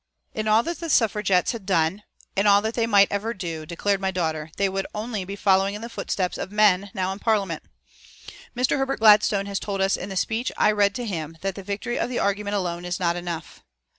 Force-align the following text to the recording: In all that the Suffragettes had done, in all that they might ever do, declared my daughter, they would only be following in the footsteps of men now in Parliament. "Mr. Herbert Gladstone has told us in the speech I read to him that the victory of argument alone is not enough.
In 0.33 0.47
all 0.47 0.63
that 0.63 0.79
the 0.79 0.89
Suffragettes 0.89 1.51
had 1.51 1.63
done, 1.63 2.01
in 2.35 2.47
all 2.47 2.63
that 2.63 2.73
they 2.73 2.87
might 2.87 3.11
ever 3.11 3.35
do, 3.35 3.67
declared 3.67 4.01
my 4.01 4.09
daughter, 4.09 4.49
they 4.57 4.67
would 4.67 4.87
only 4.95 5.25
be 5.25 5.35
following 5.35 5.75
in 5.75 5.83
the 5.83 5.89
footsteps 5.89 6.39
of 6.39 6.51
men 6.51 6.89
now 6.95 7.11
in 7.13 7.19
Parliament. 7.19 7.61
"Mr. 8.57 8.79
Herbert 8.79 8.99
Gladstone 8.99 9.45
has 9.45 9.59
told 9.59 9.79
us 9.79 9.95
in 9.97 10.09
the 10.09 10.17
speech 10.17 10.51
I 10.57 10.71
read 10.71 10.95
to 10.95 11.05
him 11.05 11.37
that 11.41 11.53
the 11.53 11.61
victory 11.61 11.99
of 11.99 12.11
argument 12.17 12.55
alone 12.55 12.83
is 12.83 12.99
not 12.99 13.15
enough. 13.15 13.61